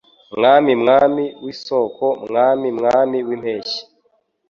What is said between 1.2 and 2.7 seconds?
w'Isoko Mwami